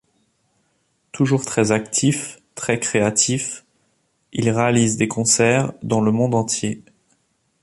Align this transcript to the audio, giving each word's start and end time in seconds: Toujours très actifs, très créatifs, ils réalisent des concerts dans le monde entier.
Toujours 1.11 1.45
très 1.45 1.71
actifs, 1.71 2.41
très 2.55 2.79
créatifs, 2.79 3.65
ils 4.33 4.49
réalisent 4.49 4.97
des 4.97 5.07
concerts 5.07 5.73
dans 5.83 6.01
le 6.01 6.11
monde 6.11 6.33
entier. 6.33 6.83